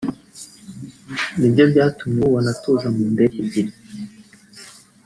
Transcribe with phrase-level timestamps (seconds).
[1.39, 3.73] nibyo byatumye mubona tuza mu ndege ebyiri